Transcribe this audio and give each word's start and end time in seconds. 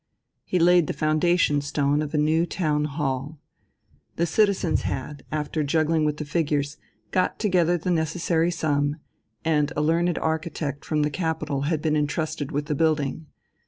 He 0.43 0.57
laid 0.57 0.87
the 0.87 0.93
foundation 0.93 1.61
stone 1.61 2.01
of 2.01 2.11
a 2.15 2.17
new 2.17 2.47
town 2.47 2.85
hall. 2.85 3.37
The 4.15 4.25
citizens 4.25 4.81
had, 4.81 5.23
after 5.31 5.61
juggling 5.63 6.05
with 6.05 6.17
the 6.17 6.25
figures, 6.25 6.77
got 7.11 7.37
together 7.37 7.77
the 7.77 7.91
necessary 7.91 8.49
sum, 8.49 8.95
and 9.45 9.71
a 9.75 9.81
learned 9.83 10.17
architect 10.17 10.85
from 10.85 11.03
the 11.03 11.11
capital 11.11 11.65
had 11.69 11.83
been 11.83 11.95
entrusted 11.95 12.51
with 12.51 12.65
the 12.65 12.73
building. 12.73 13.27